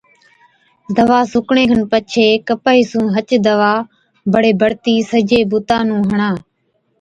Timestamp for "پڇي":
1.91-2.27